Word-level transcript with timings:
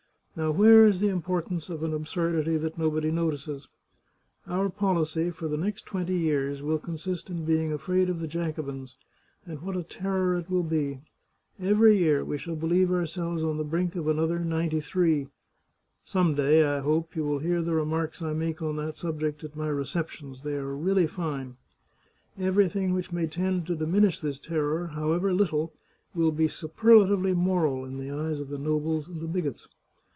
Now 0.33 0.49
where 0.49 0.85
is 0.85 1.01
the 1.01 1.09
importance 1.09 1.69
of 1.69 1.83
an 1.83 1.93
absurdity 1.93 2.55
that 2.55 2.77
nobody 2.77 3.11
notices? 3.11 3.67
Our 4.47 4.69
policy 4.69 5.29
for 5.29 5.49
the 5.49 5.57
next 5.57 5.85
twenty 5.85 6.15
years 6.17 6.61
will 6.63 6.79
consist 6.79 7.29
in 7.29 7.43
being 7.43 7.73
afraid 7.73 8.09
of 8.09 8.21
the 8.21 8.29
Jacobins, 8.29 8.95
and 9.45 9.61
what 9.61 9.75
a 9.75 9.83
terror 9.83 10.37
it 10.37 10.49
will 10.49 10.63
be! 10.63 11.01
Every 11.59 11.97
year 11.97 12.23
we 12.23 12.37
shall 12.37 12.55
believe 12.55 12.93
ourselves 12.93 13.43
on 13.43 13.57
the 13.57 13.65
brink 13.65 13.97
of 13.97 14.07
another 14.07 14.39
'93. 14.39 15.27
Some 16.05 16.33
day, 16.33 16.63
I 16.63 16.79
hope, 16.79 17.13
you 17.13 17.25
will 17.25 17.39
hear 17.39 17.61
the 17.61 17.75
remarks 17.75 18.21
I 18.21 18.31
make 18.31 18.61
on 18.61 18.77
that 18.77 18.95
subject 18.95 19.43
at 19.43 19.57
my 19.57 19.67
receptions; 19.67 20.43
they 20.43 20.55
are 20.55 20.73
really 20.73 21.07
fine! 21.07 21.57
Everything 22.39 22.93
which 22.93 23.11
may 23.11 23.27
tend 23.27 23.67
to 23.67 23.75
diminish 23.75 24.21
this 24.21 24.39
terror, 24.39 24.87
however 24.93 25.33
little, 25.33 25.73
will 26.15 26.31
be 26.31 26.47
superlatively 26.47 27.33
moral 27.33 27.83
in 27.83 27.97
the 27.97 28.09
eyes 28.11 28.39
of 28.39 28.47
the 28.47 28.57
nobles 28.57 29.09
and 29.09 29.17
the 29.19 29.27
bigots. 29.27 29.67